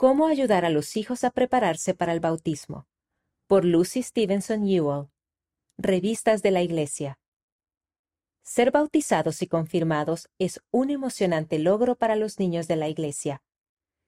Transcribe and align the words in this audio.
Cómo 0.00 0.28
ayudar 0.28 0.64
a 0.64 0.70
los 0.70 0.96
hijos 0.96 1.24
a 1.24 1.32
prepararse 1.32 1.92
para 1.92 2.12
el 2.12 2.20
bautismo. 2.20 2.86
Por 3.48 3.64
Lucy 3.64 4.04
Stevenson 4.04 4.64
Ewell. 4.64 5.08
Revistas 5.76 6.40
de 6.40 6.52
la 6.52 6.62
Iglesia. 6.62 7.18
Ser 8.44 8.70
bautizados 8.70 9.42
y 9.42 9.48
confirmados 9.48 10.28
es 10.38 10.60
un 10.70 10.90
emocionante 10.90 11.58
logro 11.58 11.96
para 11.96 12.14
los 12.14 12.38
niños 12.38 12.68
de 12.68 12.76
la 12.76 12.88
Iglesia. 12.88 13.42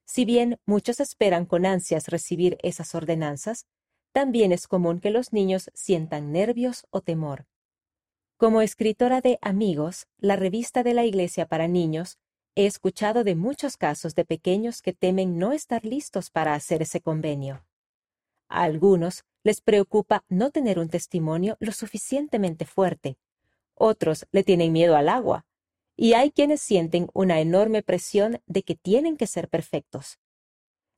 Si 0.04 0.24
bien 0.24 0.60
muchos 0.64 1.00
esperan 1.00 1.44
con 1.44 1.66
ansias 1.66 2.06
recibir 2.06 2.56
esas 2.62 2.94
ordenanzas, 2.94 3.66
también 4.12 4.52
es 4.52 4.68
común 4.68 5.00
que 5.00 5.10
los 5.10 5.32
niños 5.32 5.72
sientan 5.74 6.30
nervios 6.30 6.86
o 6.90 7.00
temor. 7.00 7.48
Como 8.36 8.62
escritora 8.62 9.20
de 9.20 9.40
Amigos, 9.42 10.06
la 10.18 10.36
revista 10.36 10.84
de 10.84 10.94
la 10.94 11.04
Iglesia 11.04 11.48
para 11.48 11.66
niños, 11.66 12.20
he 12.60 12.66
escuchado 12.66 13.24
de 13.24 13.34
muchos 13.34 13.78
casos 13.78 14.14
de 14.14 14.26
pequeños 14.26 14.82
que 14.82 14.92
temen 14.92 15.38
no 15.38 15.52
estar 15.52 15.82
listos 15.82 16.28
para 16.28 16.52
hacer 16.52 16.82
ese 16.82 17.00
convenio. 17.00 17.64
A 18.50 18.64
algunos 18.64 19.24
les 19.42 19.62
preocupa 19.62 20.24
no 20.28 20.50
tener 20.50 20.78
un 20.78 20.90
testimonio 20.90 21.56
lo 21.58 21.72
suficientemente 21.72 22.66
fuerte. 22.66 23.16
Otros 23.74 24.26
le 24.30 24.44
tienen 24.44 24.72
miedo 24.72 24.94
al 24.94 25.08
agua. 25.08 25.46
Y 25.96 26.12
hay 26.12 26.30
quienes 26.32 26.60
sienten 26.60 27.08
una 27.14 27.40
enorme 27.40 27.82
presión 27.82 28.42
de 28.46 28.62
que 28.62 28.74
tienen 28.74 29.16
que 29.16 29.26
ser 29.26 29.48
perfectos. 29.48 30.18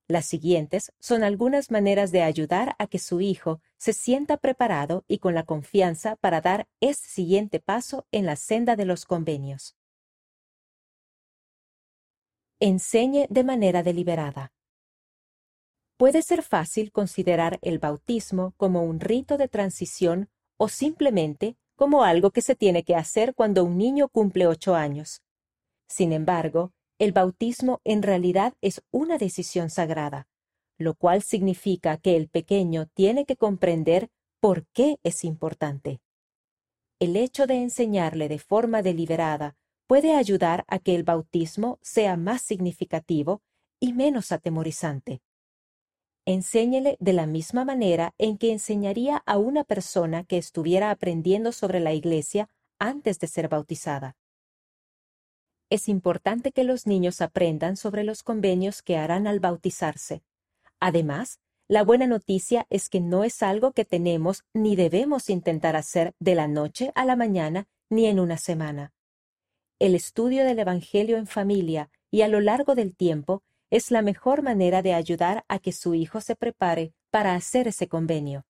Las 0.08 0.26
siguientes 0.26 0.92
son 0.98 1.22
algunas 1.22 1.70
maneras 1.70 2.10
de 2.10 2.22
ayudar 2.22 2.74
a 2.80 2.88
que 2.88 2.98
su 2.98 3.20
hijo 3.20 3.60
se 3.76 3.92
sienta 3.92 4.36
preparado 4.36 5.04
y 5.06 5.18
con 5.18 5.34
la 5.34 5.44
confianza 5.44 6.16
para 6.16 6.40
dar 6.40 6.66
este 6.80 7.08
siguiente 7.08 7.60
paso 7.60 8.04
en 8.10 8.26
la 8.26 8.34
senda 8.34 8.74
de 8.74 8.84
los 8.84 9.04
convenios. 9.04 9.76
Enseñe 12.64 13.26
de 13.28 13.42
manera 13.42 13.82
deliberada. 13.82 14.52
Puede 15.96 16.22
ser 16.22 16.44
fácil 16.44 16.92
considerar 16.92 17.58
el 17.60 17.80
bautismo 17.80 18.54
como 18.56 18.84
un 18.84 19.00
rito 19.00 19.36
de 19.36 19.48
transición 19.48 20.28
o 20.58 20.68
simplemente 20.68 21.56
como 21.74 22.04
algo 22.04 22.30
que 22.30 22.40
se 22.40 22.54
tiene 22.54 22.84
que 22.84 22.94
hacer 22.94 23.34
cuando 23.34 23.64
un 23.64 23.78
niño 23.78 24.08
cumple 24.08 24.46
ocho 24.46 24.76
años. 24.76 25.22
Sin 25.88 26.12
embargo, 26.12 26.70
el 27.00 27.10
bautismo 27.10 27.80
en 27.82 28.00
realidad 28.00 28.54
es 28.60 28.80
una 28.92 29.18
decisión 29.18 29.68
sagrada, 29.68 30.28
lo 30.78 30.94
cual 30.94 31.22
significa 31.22 31.96
que 31.96 32.14
el 32.14 32.28
pequeño 32.28 32.86
tiene 32.94 33.24
que 33.24 33.34
comprender 33.34 34.08
por 34.38 34.68
qué 34.68 35.00
es 35.02 35.24
importante. 35.24 36.00
El 37.00 37.16
hecho 37.16 37.48
de 37.48 37.56
enseñarle 37.56 38.28
de 38.28 38.38
forma 38.38 38.82
deliberada 38.82 39.56
puede 39.92 40.14
ayudar 40.14 40.64
a 40.68 40.78
que 40.78 40.94
el 40.94 41.04
bautismo 41.04 41.78
sea 41.82 42.16
más 42.16 42.40
significativo 42.40 43.42
y 43.78 43.92
menos 43.92 44.32
atemorizante. 44.32 45.20
Enséñele 46.24 46.96
de 46.98 47.12
la 47.12 47.26
misma 47.26 47.66
manera 47.66 48.14
en 48.16 48.38
que 48.38 48.52
enseñaría 48.52 49.22
a 49.26 49.36
una 49.36 49.64
persona 49.64 50.24
que 50.24 50.38
estuviera 50.38 50.90
aprendiendo 50.90 51.52
sobre 51.52 51.78
la 51.78 51.92
Iglesia 51.92 52.48
antes 52.78 53.18
de 53.18 53.26
ser 53.26 53.50
bautizada. 53.50 54.16
Es 55.68 55.90
importante 55.90 56.52
que 56.52 56.64
los 56.64 56.86
niños 56.86 57.20
aprendan 57.20 57.76
sobre 57.76 58.02
los 58.02 58.22
convenios 58.22 58.80
que 58.80 58.96
harán 58.96 59.26
al 59.26 59.40
bautizarse. 59.40 60.22
Además, 60.80 61.38
la 61.68 61.84
buena 61.84 62.06
noticia 62.06 62.66
es 62.70 62.88
que 62.88 63.02
no 63.02 63.24
es 63.24 63.42
algo 63.42 63.72
que 63.72 63.84
tenemos 63.84 64.42
ni 64.54 64.74
debemos 64.74 65.28
intentar 65.28 65.76
hacer 65.76 66.14
de 66.18 66.34
la 66.34 66.48
noche 66.48 66.92
a 66.94 67.04
la 67.04 67.14
mañana 67.14 67.68
ni 67.90 68.06
en 68.06 68.20
una 68.20 68.38
semana. 68.38 68.94
El 69.82 69.96
estudio 69.96 70.44
del 70.44 70.60
Evangelio 70.60 71.16
en 71.16 71.26
familia 71.26 71.90
y 72.08 72.22
a 72.22 72.28
lo 72.28 72.40
largo 72.40 72.76
del 72.76 72.94
tiempo 72.94 73.42
es 73.68 73.90
la 73.90 74.00
mejor 74.00 74.40
manera 74.40 74.80
de 74.80 74.94
ayudar 74.94 75.44
a 75.48 75.58
que 75.58 75.72
su 75.72 75.94
hijo 75.94 76.20
se 76.20 76.36
prepare 76.36 76.94
para 77.10 77.34
hacer 77.34 77.66
ese 77.66 77.88
convenio. 77.88 78.46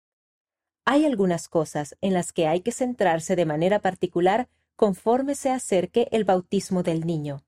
Hay 0.85 1.07
algunas 1.07 1.49
cosas 1.49 1.97
en 2.03 2.13
las 2.13 2.35
que 2.35 2.49
hay 2.49 2.61
que 2.61 2.71
centrarse 2.71 3.35
de 3.35 3.47
manera 3.47 3.79
particular 3.79 4.51
conforme 4.77 5.35
se 5.35 5.49
acerque 5.49 6.07
el 6.11 6.25
bautismo 6.25 6.83
del 6.83 7.07
niño. 7.07 7.47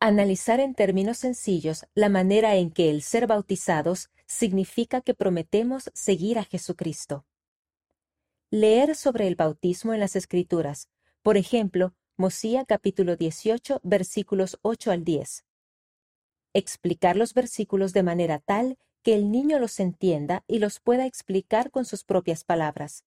Analizar 0.00 0.58
en 0.58 0.74
términos 0.74 1.18
sencillos 1.18 1.86
la 1.94 2.08
manera 2.08 2.56
en 2.56 2.72
que 2.72 2.90
el 2.90 3.02
ser 3.02 3.28
bautizados 3.28 4.10
significa 4.26 5.00
que 5.00 5.14
prometemos 5.14 5.92
seguir 5.94 6.40
a 6.40 6.44
Jesucristo. 6.44 7.24
Leer 8.50 8.96
sobre 8.96 9.28
el 9.28 9.36
bautismo 9.36 9.94
en 9.94 10.00
las 10.00 10.16
Escrituras, 10.16 10.88
por 11.22 11.36
ejemplo, 11.36 11.94
Mosía 12.18 12.66
capítulo 12.66 13.16
18 13.16 13.80
versículos 13.82 14.58
8 14.60 14.90
al 14.90 15.02
10 15.02 15.46
explicar 16.52 17.16
los 17.16 17.32
versículos 17.32 17.94
de 17.94 18.02
manera 18.02 18.38
tal 18.38 18.76
que 19.02 19.14
el 19.14 19.30
niño 19.30 19.58
los 19.58 19.80
entienda 19.80 20.44
y 20.46 20.58
los 20.58 20.78
pueda 20.78 21.06
explicar 21.06 21.70
con 21.70 21.86
sus 21.86 22.04
propias 22.04 22.44
palabras. 22.44 23.04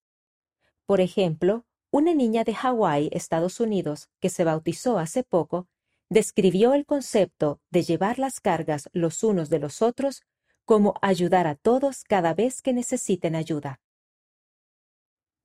Por 0.87 1.01
ejemplo, 1.01 1.65
una 1.91 2.15
niña 2.15 2.43
de 2.43 2.55
Hawái, 2.55 3.09
Estados 3.11 3.59
Unidos, 3.59 4.09
que 4.19 4.29
se 4.29 4.43
bautizó 4.43 4.97
hace 4.97 5.23
poco, 5.23 5.67
describió 6.09 6.73
el 6.73 6.87
concepto 6.87 7.61
de 7.69 7.83
llevar 7.83 8.17
las 8.17 8.39
cargas 8.39 8.89
los 8.91 9.23
unos 9.23 9.51
de 9.51 9.59
los 9.59 9.83
otros 9.83 10.23
como 10.65 10.95
ayudar 11.03 11.45
a 11.45 11.53
todos 11.53 12.03
cada 12.03 12.33
vez 12.33 12.63
que 12.63 12.73
necesiten 12.73 13.35
ayuda. 13.35 13.79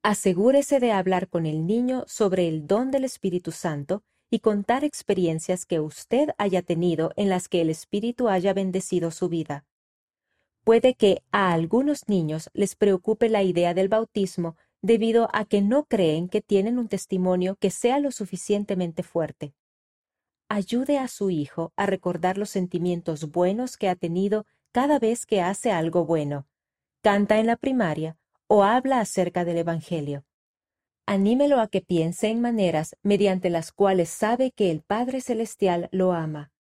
Asegúrese 0.03 0.81
de 0.81 0.93
hablar 0.93 1.29
con 1.29 1.45
el 1.45 1.67
niño 1.67 2.05
sobre 2.07 2.49
el 2.49 2.67
don 2.67 2.91
del 2.91 3.05
Espíritu 3.05 3.53
Santo 3.53 4.03
y 4.31 4.39
contar 4.39 4.83
experiencias 4.83 5.67
que 5.67 5.79
usted 5.79 6.31
haya 6.39 6.63
tenido 6.63 7.13
en 7.17 7.29
las 7.29 7.49
que 7.49 7.61
el 7.61 7.69
Espíritu 7.69 8.31
haya 8.31 8.55
bendecido 8.55 9.11
su 9.11 9.29
vida. 9.29 9.67
Puede 10.65 10.95
que 10.95 11.23
a 11.33 11.53
algunos 11.53 12.09
niños 12.09 12.49
les 12.55 12.77
preocupe 12.77 13.29
la 13.29 13.43
idea 13.43 13.75
del 13.75 13.89
bautismo 13.89 14.57
debido 14.81 15.29
a 15.35 15.45
que 15.45 15.61
no 15.61 15.85
creen 15.85 16.31
que 16.31 16.41
tienen 16.41 16.79
un 16.79 16.89
testimonio 16.89 17.57
que 17.57 17.69
sea 17.69 17.99
lo 17.99 18.11
suficientemente 18.11 19.03
fuerte. 19.03 19.53
Ayude 20.49 20.97
a 20.97 21.09
su 21.09 21.29
hijo 21.29 21.75
a 21.77 21.85
recordar 21.85 22.39
los 22.39 22.49
sentimientos 22.49 23.31
buenos 23.31 23.77
que 23.77 23.91
ha 23.91 23.97
tenido 23.97 24.47
cada 24.73 24.99
vez 24.99 25.27
que 25.27 25.43
hace 25.43 25.73
algo 25.73 26.07
bueno, 26.07 26.47
canta 27.03 27.39
en 27.39 27.47
la 27.47 27.57
primaria 27.57 28.17
o 28.51 28.65
habla 28.65 29.01
acerca 29.01 29.45
del 29.45 29.59
Evangelio 29.59 30.25
anímelo 31.11 31.59
a 31.59 31.67
que 31.67 31.81
piense 31.81 32.29
en 32.29 32.41
maneras 32.41 32.97
mediante 33.03 33.51
las 33.51 33.73
cuales 33.73 34.11
sabe 34.11 34.53
que 34.53 34.71
el 34.71 34.83
Padre 34.83 35.21
Celestial 35.21 35.89
lo 35.91 36.13
ama. 36.13 36.53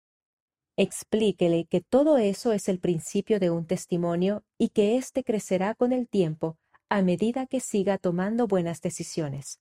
Explíquele 0.76 1.66
que 1.66 1.80
todo 1.80 2.18
eso 2.18 2.50
es 2.50 2.68
el 2.68 2.80
principio 2.80 3.38
de 3.38 3.50
un 3.50 3.64
testimonio 3.64 4.42
y 4.58 4.70
que 4.70 4.96
éste 4.96 5.22
crecerá 5.22 5.76
con 5.76 5.92
el 5.92 6.08
tiempo 6.08 6.58
a 6.88 7.00
medida 7.00 7.46
que 7.46 7.60
siga 7.60 7.96
tomando 7.96 8.48
buenas 8.48 8.80
decisiones. 8.80 9.60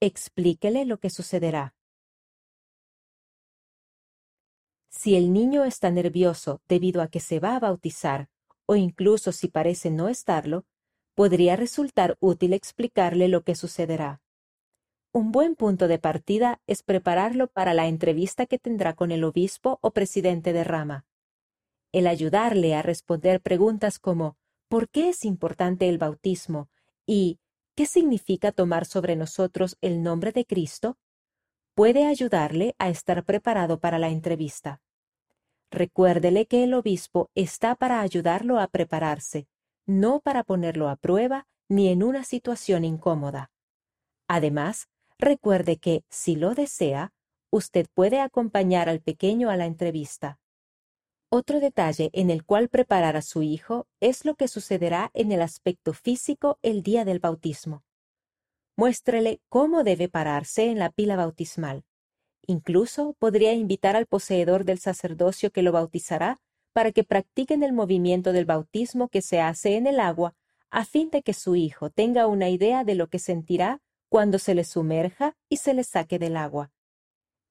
Explíquele 0.00 0.86
lo 0.86 0.98
que 0.98 1.10
sucederá. 1.10 1.74
Si 4.88 5.14
el 5.14 5.34
niño 5.34 5.64
está 5.64 5.90
nervioso 5.90 6.62
debido 6.68 7.02
a 7.02 7.08
que 7.08 7.20
se 7.20 7.38
va 7.38 7.56
a 7.56 7.60
bautizar, 7.60 8.30
o 8.70 8.76
incluso 8.76 9.32
si 9.32 9.48
parece 9.48 9.90
no 9.90 10.08
estarlo, 10.08 10.64
podría 11.16 11.56
resultar 11.56 12.16
útil 12.20 12.52
explicarle 12.52 13.26
lo 13.26 13.42
que 13.42 13.56
sucederá. 13.56 14.22
Un 15.12 15.32
buen 15.32 15.56
punto 15.56 15.88
de 15.88 15.98
partida 15.98 16.60
es 16.68 16.84
prepararlo 16.84 17.48
para 17.48 17.74
la 17.74 17.88
entrevista 17.88 18.46
que 18.46 18.60
tendrá 18.60 18.94
con 18.94 19.10
el 19.10 19.24
obispo 19.24 19.80
o 19.82 19.90
presidente 19.90 20.52
de 20.52 20.62
rama. 20.62 21.04
El 21.90 22.06
ayudarle 22.06 22.76
a 22.76 22.82
responder 22.82 23.40
preguntas 23.40 23.98
como 23.98 24.36
¿por 24.68 24.88
qué 24.88 25.08
es 25.08 25.24
importante 25.24 25.88
el 25.88 25.98
bautismo? 25.98 26.68
y 27.04 27.40
¿qué 27.74 27.86
significa 27.86 28.52
tomar 28.52 28.86
sobre 28.86 29.16
nosotros 29.16 29.78
el 29.80 30.04
nombre 30.04 30.30
de 30.30 30.46
Cristo? 30.46 30.96
puede 31.74 32.06
ayudarle 32.06 32.76
a 32.78 32.88
estar 32.88 33.24
preparado 33.24 33.80
para 33.80 33.98
la 33.98 34.10
entrevista. 34.10 34.80
Recuérdele 35.70 36.46
que 36.46 36.64
el 36.64 36.74
obispo 36.74 37.30
está 37.34 37.76
para 37.76 38.00
ayudarlo 38.00 38.58
a 38.58 38.66
prepararse, 38.66 39.46
no 39.86 40.20
para 40.20 40.42
ponerlo 40.42 40.88
a 40.88 40.96
prueba 40.96 41.46
ni 41.68 41.88
en 41.88 42.02
una 42.02 42.24
situación 42.24 42.84
incómoda. 42.84 43.52
Además, 44.26 44.88
recuerde 45.18 45.76
que, 45.76 46.04
si 46.08 46.34
lo 46.34 46.54
desea, 46.54 47.12
usted 47.50 47.86
puede 47.94 48.20
acompañar 48.20 48.88
al 48.88 49.00
pequeño 49.00 49.50
a 49.50 49.56
la 49.56 49.66
entrevista. 49.66 50.38
Otro 51.32 51.60
detalle 51.60 52.10
en 52.12 52.30
el 52.30 52.44
cual 52.44 52.68
preparar 52.68 53.16
a 53.16 53.22
su 53.22 53.42
hijo 53.42 53.86
es 54.00 54.24
lo 54.24 54.34
que 54.34 54.48
sucederá 54.48 55.12
en 55.14 55.30
el 55.30 55.42
aspecto 55.42 55.92
físico 55.92 56.58
el 56.62 56.82
día 56.82 57.04
del 57.04 57.20
bautismo. 57.20 57.84
Muéstrele 58.76 59.40
cómo 59.48 59.84
debe 59.84 60.08
pararse 60.08 60.70
en 60.70 60.80
la 60.80 60.90
pila 60.90 61.14
bautismal. 61.14 61.84
Incluso 62.46 63.14
podría 63.18 63.52
invitar 63.52 63.96
al 63.96 64.06
poseedor 64.06 64.64
del 64.64 64.78
sacerdocio 64.78 65.50
que 65.50 65.62
lo 65.62 65.72
bautizará 65.72 66.40
para 66.72 66.92
que 66.92 67.04
practiquen 67.04 67.62
el 67.62 67.72
movimiento 67.72 68.32
del 68.32 68.44
bautismo 68.44 69.08
que 69.08 69.22
se 69.22 69.40
hace 69.40 69.76
en 69.76 69.86
el 69.86 70.00
agua, 70.00 70.34
a 70.70 70.84
fin 70.84 71.10
de 71.10 71.22
que 71.22 71.34
su 71.34 71.56
hijo 71.56 71.90
tenga 71.90 72.26
una 72.26 72.48
idea 72.48 72.84
de 72.84 72.94
lo 72.94 73.08
que 73.08 73.18
sentirá 73.18 73.80
cuando 74.08 74.38
se 74.38 74.54
le 74.54 74.64
sumerja 74.64 75.36
y 75.48 75.58
se 75.58 75.74
le 75.74 75.84
saque 75.84 76.18
del 76.18 76.36
agua. 76.36 76.72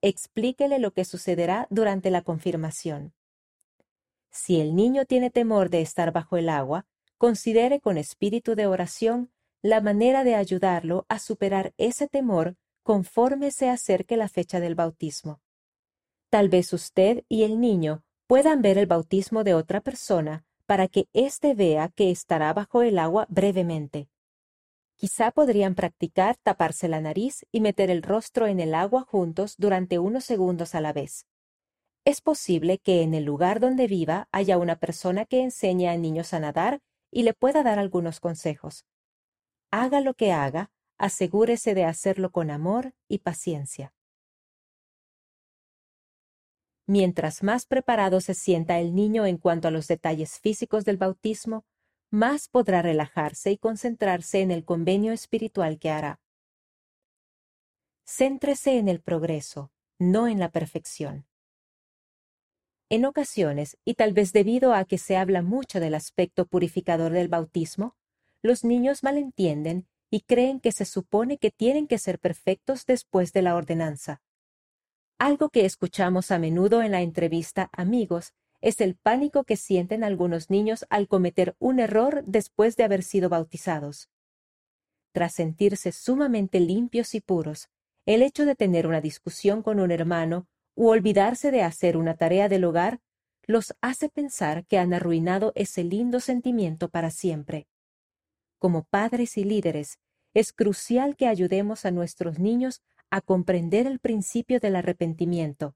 Explíquele 0.01 0.79
lo 0.79 0.91
que 0.91 1.05
sucederá 1.05 1.67
durante 1.69 2.09
la 2.11 2.21
confirmación. 2.21 3.13
Si 4.31 4.61
el 4.61 4.75
niño 4.75 5.05
tiene 5.05 5.29
temor 5.29 5.69
de 5.69 5.81
estar 5.81 6.11
bajo 6.13 6.37
el 6.37 6.49
agua, 6.49 6.85
considere 7.17 7.81
con 7.81 7.97
espíritu 7.97 8.55
de 8.55 8.67
oración 8.67 9.31
la 9.61 9.81
manera 9.81 10.23
de 10.23 10.35
ayudarlo 10.35 11.05
a 11.09 11.19
superar 11.19 11.73
ese 11.77 12.07
temor 12.07 12.55
conforme 12.83 13.51
se 13.51 13.69
acerque 13.69 14.17
la 14.17 14.27
fecha 14.27 14.59
del 14.59 14.75
bautismo. 14.75 15.41
Tal 16.29 16.49
vez 16.49 16.73
usted 16.73 17.23
y 17.27 17.43
el 17.43 17.59
niño 17.59 18.03
puedan 18.27 18.61
ver 18.61 18.77
el 18.77 18.85
bautismo 18.85 19.43
de 19.43 19.55
otra 19.55 19.81
persona 19.81 20.45
para 20.65 20.87
que 20.87 21.07
éste 21.13 21.55
vea 21.55 21.89
que 21.89 22.11
estará 22.11 22.53
bajo 22.53 22.83
el 22.83 22.99
agua 22.99 23.25
brevemente. 23.29 24.07
Quizá 24.95 25.31
podrían 25.31 25.75
practicar 25.75 26.35
taparse 26.43 26.87
la 26.87 27.01
nariz 27.01 27.45
y 27.51 27.61
meter 27.61 27.89
el 27.89 28.03
rostro 28.03 28.47
en 28.47 28.59
el 28.59 28.75
agua 28.75 29.01
juntos 29.01 29.55
durante 29.57 29.97
unos 29.97 30.25
segundos 30.25 30.75
a 30.75 30.81
la 30.81 30.93
vez. 30.93 31.25
Es 32.05 32.21
posible 32.21 32.77
que 32.79 33.01
en 33.01 33.13
el 33.13 33.23
lugar 33.23 33.59
donde 33.59 33.87
viva 33.87 34.27
haya 34.31 34.57
una 34.57 34.75
persona 34.77 35.25
que 35.25 35.41
enseñe 35.41 35.87
a 35.87 35.97
niños 35.97 36.33
a 36.33 36.39
nadar 36.39 36.81
y 37.11 37.23
le 37.23 37.33
pueda 37.33 37.63
dar 37.63 37.79
algunos 37.79 38.19
consejos. 38.19 38.85
Haga 39.71 40.01
lo 40.01 40.13
que 40.13 40.31
haga, 40.31 40.69
asegúrese 40.99 41.73
de 41.73 41.85
hacerlo 41.85 42.31
con 42.31 42.51
amor 42.51 42.93
y 43.07 43.19
paciencia. 43.19 43.93
Mientras 46.85 47.41
más 47.41 47.65
preparado 47.65 48.19
se 48.19 48.33
sienta 48.33 48.79
el 48.79 48.93
niño 48.93 49.25
en 49.25 49.37
cuanto 49.37 49.67
a 49.67 49.71
los 49.71 49.87
detalles 49.87 50.39
físicos 50.39 50.85
del 50.85 50.97
bautismo, 50.97 51.65
más 52.11 52.49
podrá 52.49 52.81
relajarse 52.81 53.51
y 53.51 53.57
concentrarse 53.57 54.41
en 54.41 54.51
el 54.51 54.65
convenio 54.65 55.13
espiritual 55.13 55.79
que 55.79 55.89
hará. 55.89 56.19
Céntrese 58.05 58.77
en 58.79 58.89
el 58.89 59.01
progreso, 59.01 59.71
no 59.99 60.27
en 60.27 60.39
la 60.39 60.49
perfección. 60.51 61.27
En 62.89 63.05
ocasiones, 63.05 63.77
y 63.85 63.93
tal 63.93 64.13
vez 64.13 64.33
debido 64.33 64.73
a 64.73 64.83
que 64.83 64.97
se 64.97 65.15
habla 65.15 65.43
mucho 65.43 65.79
del 65.79 65.93
aspecto 65.93 66.47
purificador 66.47 67.11
del 67.11 67.27
bautismo, 67.27 67.95
los 68.41 68.63
niños 68.63 69.03
malentienden 69.03 69.87
y 70.09 70.21
creen 70.21 70.59
que 70.59 70.71
se 70.71 70.85
supone 70.85 71.37
que 71.37 71.51
tienen 71.51 71.87
que 71.87 71.97
ser 71.97 72.19
perfectos 72.19 72.85
después 72.85 73.33
de 73.33 73.41
la 73.41 73.55
ordenanza. 73.55 74.21
Algo 75.17 75.49
que 75.49 75.65
escuchamos 75.65 76.31
a 76.31 76.39
menudo 76.39 76.81
en 76.81 76.91
la 76.91 77.01
entrevista 77.01 77.69
Amigos 77.73 78.33
es 78.61 78.81
el 78.81 78.95
pánico 78.95 79.43
que 79.43 79.57
sienten 79.57 80.03
algunos 80.03 80.49
niños 80.49 80.85
al 80.89 81.07
cometer 81.07 81.55
un 81.59 81.79
error 81.79 82.23
después 82.25 82.75
de 82.75 82.83
haber 82.83 83.03
sido 83.03 83.29
bautizados. 83.29 84.09
Tras 85.11 85.33
sentirse 85.33 85.91
sumamente 85.91 86.59
limpios 86.59 87.15
y 87.15 87.21
puros, 87.21 87.69
el 88.05 88.21
hecho 88.21 88.45
de 88.45 88.55
tener 88.55 88.87
una 88.87 89.01
discusión 89.01 89.61
con 89.61 89.79
un 89.79 89.91
hermano 89.91 90.47
u 90.75 90.87
olvidarse 90.87 91.51
de 91.51 91.61
hacer 91.61 91.97
una 91.97 92.15
tarea 92.15 92.49
del 92.49 92.63
hogar 92.63 92.99
los 93.45 93.75
hace 93.81 94.09
pensar 94.09 94.65
que 94.65 94.77
han 94.77 94.93
arruinado 94.93 95.51
ese 95.55 95.83
lindo 95.83 96.19
sentimiento 96.19 96.89
para 96.89 97.09
siempre. 97.09 97.67
Como 98.59 98.83
padres 98.83 99.37
y 99.37 99.45
líderes, 99.45 99.99
es 100.33 100.51
crucial 100.51 101.15
que 101.15 101.27
ayudemos 101.27 101.85
a 101.85 101.91
nuestros 101.91 102.39
niños 102.39 102.81
a 103.09 103.21
comprender 103.21 103.87
el 103.87 103.99
principio 103.99 104.59
del 104.59 104.75
arrepentimiento. 104.75 105.75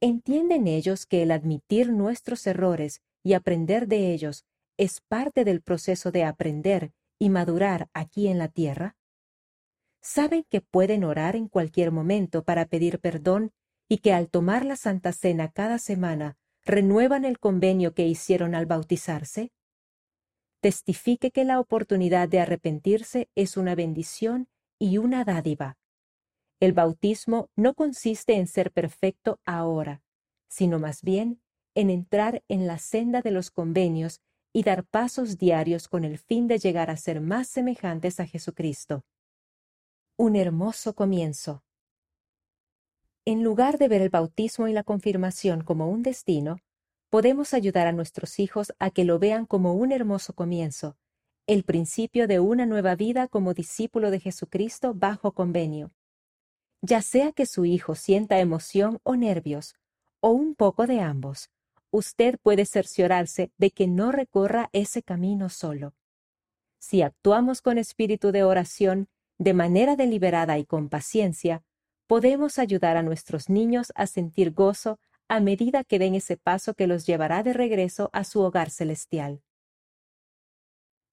¿Entienden 0.00 0.68
ellos 0.68 1.06
que 1.06 1.22
el 1.22 1.32
admitir 1.32 1.90
nuestros 1.92 2.46
errores 2.46 3.02
y 3.22 3.34
aprender 3.34 3.88
de 3.88 4.12
ellos 4.12 4.44
es 4.78 5.00
parte 5.00 5.44
del 5.44 5.60
proceso 5.60 6.10
de 6.10 6.24
aprender 6.24 6.92
y 7.18 7.30
madurar 7.30 7.88
aquí 7.92 8.28
en 8.28 8.38
la 8.38 8.48
tierra? 8.48 8.96
¿Saben 10.00 10.44
que 10.48 10.60
pueden 10.60 11.04
orar 11.04 11.36
en 11.36 11.48
cualquier 11.48 11.90
momento 11.92 12.44
para 12.44 12.66
pedir 12.66 13.00
perdón 13.00 13.52
y 13.88 13.98
que 13.98 14.12
al 14.12 14.28
tomar 14.28 14.64
la 14.64 14.76
Santa 14.76 15.12
Cena 15.12 15.50
cada 15.50 15.78
semana 15.78 16.36
renuevan 16.64 17.24
el 17.24 17.38
convenio 17.38 17.92
que 17.92 18.06
hicieron 18.06 18.54
al 18.54 18.66
bautizarse? 18.66 19.52
Testifique 20.62 21.32
que 21.32 21.44
la 21.44 21.58
oportunidad 21.58 22.28
de 22.28 22.38
arrepentirse 22.38 23.28
es 23.34 23.56
una 23.56 23.74
bendición 23.74 24.46
y 24.78 24.98
una 24.98 25.24
dádiva. 25.24 25.76
El 26.60 26.72
bautismo 26.72 27.50
no 27.56 27.74
consiste 27.74 28.36
en 28.36 28.46
ser 28.46 28.70
perfecto 28.70 29.40
ahora, 29.44 30.02
sino 30.48 30.78
más 30.78 31.02
bien 31.02 31.42
en 31.74 31.90
entrar 31.90 32.44
en 32.46 32.68
la 32.68 32.78
senda 32.78 33.22
de 33.22 33.32
los 33.32 33.50
convenios 33.50 34.20
y 34.52 34.62
dar 34.62 34.84
pasos 34.84 35.36
diarios 35.36 35.88
con 35.88 36.04
el 36.04 36.16
fin 36.16 36.46
de 36.46 36.58
llegar 36.58 36.90
a 36.90 36.96
ser 36.96 37.20
más 37.20 37.48
semejantes 37.48 38.20
a 38.20 38.26
Jesucristo. 38.26 39.04
Un 40.16 40.36
hermoso 40.36 40.94
comienzo. 40.94 41.64
En 43.24 43.42
lugar 43.42 43.78
de 43.78 43.88
ver 43.88 44.00
el 44.00 44.10
bautismo 44.10 44.68
y 44.68 44.72
la 44.72 44.84
confirmación 44.84 45.64
como 45.64 45.88
un 45.88 46.04
destino, 46.04 46.60
podemos 47.12 47.52
ayudar 47.52 47.86
a 47.86 47.92
nuestros 47.92 48.40
hijos 48.40 48.72
a 48.78 48.90
que 48.90 49.04
lo 49.04 49.18
vean 49.18 49.44
como 49.44 49.74
un 49.74 49.92
hermoso 49.92 50.32
comienzo, 50.32 50.96
el 51.46 51.62
principio 51.62 52.26
de 52.26 52.40
una 52.40 52.64
nueva 52.64 52.96
vida 52.96 53.28
como 53.28 53.52
discípulo 53.52 54.10
de 54.10 54.18
Jesucristo 54.18 54.94
bajo 54.94 55.32
convenio 55.32 55.92
ya 56.82 57.00
sea 57.00 57.32
que 57.32 57.46
su 57.46 57.64
hijo 57.64 57.94
sienta 57.94 58.40
emoción 58.40 58.98
o 59.04 59.14
nervios, 59.14 59.76
o 60.20 60.30
un 60.30 60.54
poco 60.56 60.86
de 60.86 61.00
ambos, 61.00 61.48
usted 61.90 62.38
puede 62.42 62.66
cerciorarse 62.66 63.52
de 63.56 63.70
que 63.70 63.86
no 63.86 64.10
recorra 64.10 64.68
ese 64.72 65.02
camino 65.02 65.48
solo. 65.48 65.94
Si 66.78 67.02
actuamos 67.02 67.62
con 67.62 67.78
espíritu 67.78 68.32
de 68.32 68.42
oración, 68.42 69.08
de 69.38 69.54
manera 69.54 69.94
deliberada 69.94 70.58
y 70.58 70.64
con 70.64 70.88
paciencia, 70.88 71.62
podemos 72.08 72.58
ayudar 72.58 72.96
a 72.96 73.02
nuestros 73.02 73.48
niños 73.48 73.92
a 73.94 74.08
sentir 74.08 74.52
gozo 74.52 74.98
a 75.32 75.40
medida 75.40 75.82
que 75.82 75.98
den 75.98 76.14
ese 76.14 76.36
paso 76.36 76.74
que 76.74 76.86
los 76.86 77.06
llevará 77.06 77.42
de 77.42 77.54
regreso 77.54 78.10
a 78.12 78.22
su 78.22 78.42
hogar 78.42 78.68
celestial. 78.68 79.40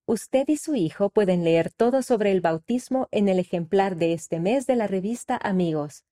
Usted 0.04 0.46
y 0.48 0.58
su 0.58 0.74
hijo 0.74 1.08
pueden 1.08 1.42
leer 1.42 1.72
todo 1.72 2.02
sobre 2.02 2.30
el 2.30 2.42
bautismo 2.42 3.08
en 3.12 3.30
el 3.30 3.38
ejemplar 3.38 3.96
de 3.96 4.12
este 4.12 4.38
mes 4.38 4.66
de 4.66 4.76
la 4.76 4.86
revista 4.86 5.38
Amigos. 5.42 6.04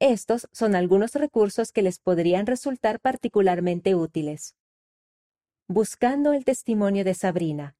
Estos 0.00 0.48
son 0.50 0.74
algunos 0.74 1.14
recursos 1.14 1.70
que 1.70 1.82
les 1.82 2.00
podrían 2.00 2.46
resultar 2.46 2.98
particularmente 2.98 3.94
útiles. 3.94 4.56
Buscando 5.68 6.32
el 6.32 6.44
testimonio 6.44 7.04
de 7.04 7.14
Sabrina. 7.14 7.76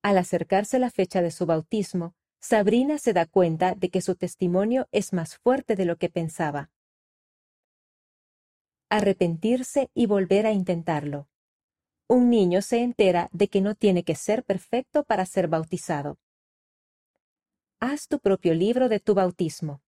Al 0.00 0.16
acercarse 0.16 0.78
la 0.78 0.88
fecha 0.88 1.20
de 1.20 1.32
su 1.32 1.44
bautismo, 1.44 2.14
Sabrina 2.40 2.96
se 2.96 3.12
da 3.12 3.26
cuenta 3.26 3.74
de 3.74 3.90
que 3.90 4.00
su 4.00 4.14
testimonio 4.14 4.88
es 4.90 5.12
más 5.12 5.36
fuerte 5.36 5.76
de 5.76 5.84
lo 5.84 5.98
que 5.98 6.08
pensaba. 6.08 6.70
Arrepentirse 8.96 9.90
y 9.92 10.06
volver 10.06 10.46
a 10.46 10.52
intentarlo 10.52 11.26
un 12.06 12.30
niño 12.30 12.62
se 12.62 12.82
entera 12.82 13.28
de 13.32 13.48
que 13.48 13.60
no 13.60 13.74
tiene 13.74 14.04
que 14.04 14.14
ser 14.14 14.44
perfecto 14.44 15.02
para 15.02 15.26
ser 15.26 15.48
bautizado. 15.48 16.18
Haz 17.80 18.06
tu 18.06 18.20
propio 18.20 18.54
libro 18.54 18.88
de 18.88 19.00
tu 19.00 19.14
bautismo. 19.14 19.82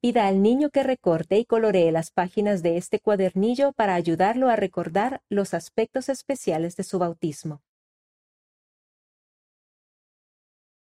Pida 0.00 0.26
al 0.26 0.42
niño 0.42 0.70
que 0.70 0.84
recorte 0.84 1.38
y 1.38 1.44
coloree 1.44 1.92
las 1.92 2.10
páginas 2.10 2.62
de 2.62 2.78
este 2.78 2.98
cuadernillo 2.98 3.72
para 3.72 3.94
ayudarlo 3.94 4.48
a 4.48 4.56
recordar 4.56 5.20
los 5.28 5.52
aspectos 5.52 6.08
especiales 6.08 6.76
de 6.76 6.84
su 6.84 6.98
bautismo. 6.98 7.62